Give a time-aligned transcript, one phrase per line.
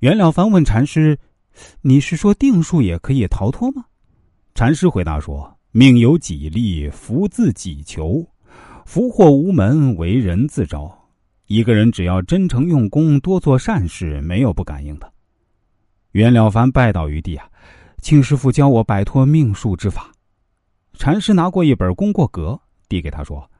[0.00, 1.18] 袁了凡问禅师
[1.80, 3.84] ：“你是说定数也可以逃脱吗？”
[4.54, 8.26] 禅师回答说：“命由己立，福自己求，
[8.84, 10.94] 福祸无门，为人自招。
[11.46, 15.10] 一个人只要真诚用功，多做善事，没有不感应的。”
[16.12, 17.48] 袁了凡拜倒于地啊，
[18.02, 20.12] 请师傅教我摆脱命数之法。
[20.92, 23.50] 禅师拿过一本功过格，递给他说：“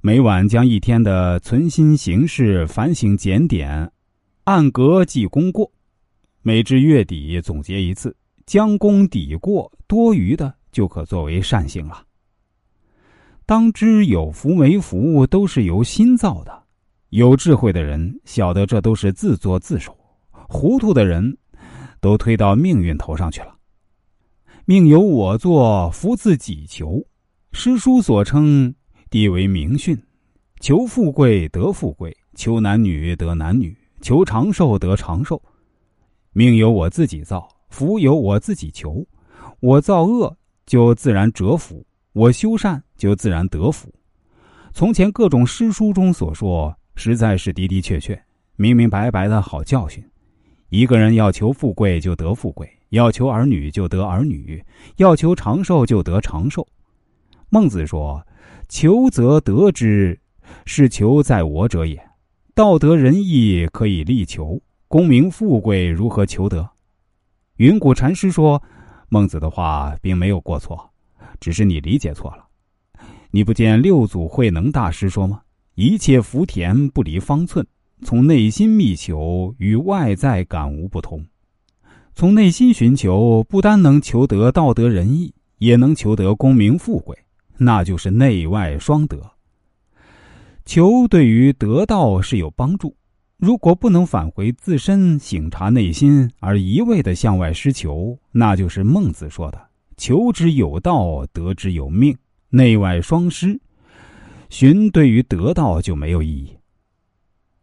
[0.00, 3.90] 每晚将一天的存心行事反省检点，
[4.44, 5.70] 按格记功过，
[6.42, 12.04] 每至月底总结一次，将功抵过，多余的就可作为善行了。
[13.46, 16.62] 当知有福没福都是由心造的，
[17.10, 19.96] 有智慧的人晓得这都是自作自受，
[20.30, 21.36] 糊涂的人。”
[22.02, 23.56] 都推到命运头上去了。
[24.64, 27.00] 命由我作，福自己求。
[27.52, 28.74] 诗书所称，
[29.08, 29.96] 地为名训。
[30.58, 35.40] 求富贵得富贵，求男女得男女，求长寿得长寿。
[36.32, 39.06] 命由我自己造，福由我自己求。
[39.60, 41.76] 我造恶，就自然折福；
[42.12, 43.88] 我修善，就自然得福。
[44.72, 48.20] 从前各种诗书中所说，实在是的的确确、
[48.56, 50.04] 明明白白的好教训。
[50.68, 54.64] 一个人要求富贵就得富贵，要求儿女就得儿女，
[54.96, 56.66] 要求长寿就得长寿。
[57.50, 58.26] 孟子说
[58.68, 60.18] ：“求则得之，
[60.64, 62.02] 是求在我者也。
[62.54, 66.68] 道德仁义可以力求，功名富贵如何求得？”
[67.56, 68.62] 云谷禅师说
[69.08, 70.90] ：“孟子的话并没有过错，
[71.40, 72.46] 只是你理解错了。
[73.30, 75.42] 你不见六祖慧能大师说吗？
[75.74, 77.66] 一切福田不离方寸。”
[78.04, 81.24] 从内心觅求与外在感悟不同，
[82.16, 87.16] 从内心寻求不单能求得道德仁义，也能求得功名富贵，
[87.58, 89.18] 那就是内外双得。
[90.64, 92.94] 求对于得道是有帮助，
[93.36, 99.60] 如果不能返回自身省察内心，而一味的向外施求，那就是孟子说的
[99.98, 102.16] “求之有道，得之有命”，
[102.50, 103.60] 内外双失，
[104.48, 106.56] 寻对于得道就没有意义。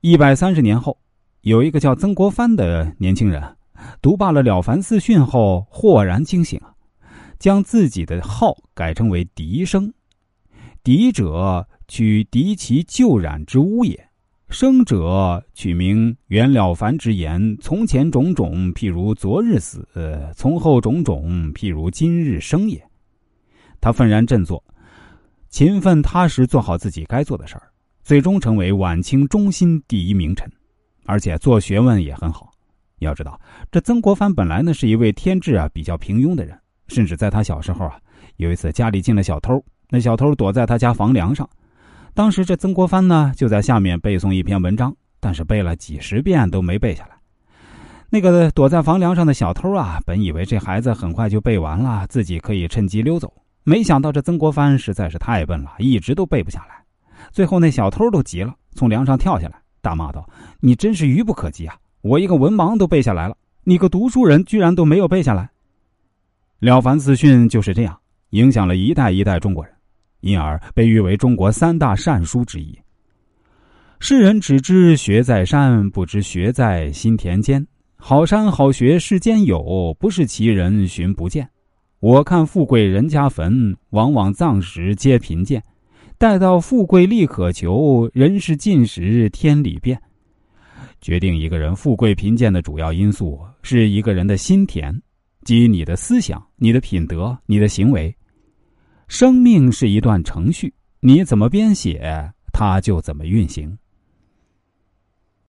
[0.00, 0.98] 一百三十年后，
[1.42, 3.56] 有一个叫曾国藩的年轻人，
[4.02, 6.60] 读罢了《了凡四训》后，豁然惊醒，
[7.38, 9.92] 将自己的号改称为笛声。
[10.82, 13.96] 笛者，取敌其旧染之污也；
[14.50, 17.56] 生者，取名袁了凡之言。
[17.60, 19.80] 从前种种，譬如昨日死；
[20.34, 22.82] 从后种种，譬如今日生也。
[23.80, 24.62] 他愤然振作，
[25.48, 27.62] 勤奋踏实做好自己该做的事儿。
[28.02, 30.50] 最终成为晚清中心第一名臣，
[31.04, 32.50] 而且做学问也很好。
[33.00, 33.40] 要知道，
[33.70, 38.00] 这曾国藩本来呢是一位天质啊比较平庸的人，甚至在他小时候啊，
[38.36, 41.48] 有一次家里进了小偷，那小偷躲在他家房梁上，
[42.18, 47.10] 当时这曾国藩呢就在下面背诵一篇文章，但是背了几十遍都没背下来。
[48.10, 56.82] 那个躲在房梁上的小偷啊，本以为这孩子很快就背完了，自己可以趁机溜走，没想到这曾国藩实在是太笨了，一直都背不下来。
[57.30, 60.28] 最后，那小偷都急了，从梁上跳下来，大骂道
[60.58, 61.76] ：“你真是愚不可及啊！
[62.00, 65.44] 我一个文盲都背下来了，你个读书人居然都没有背下来。”
[66.66, 67.96] 《了凡四训》就是这样
[68.30, 69.72] 影响了一代一代中国人，
[70.20, 72.78] 因而被誉为中国三大善书之一。
[74.00, 77.66] 世人只知学在山，不知学在心田间。
[77.96, 81.48] 好山好学世间有，不是其人寻不见。
[82.00, 85.60] 我看富贵人家坟，往往葬时皆贫贱。
[86.16, 90.00] 待到富贵利可求，人事尽时天理变。
[91.00, 94.96] 决定一个人富贵贫贱的主要因素是一个人的心田，
[95.42, 98.12] 即你的思想、你的品德、你的行为。
[99.08, 103.78] 生命是一段程序，你怎么编写，它就怎么运行。